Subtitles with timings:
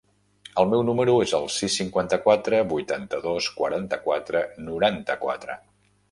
[0.59, 5.59] El meu número es el sis, cinquanta-quatre, vuitanta-dos, quaranta-quatre, noranta-quatre.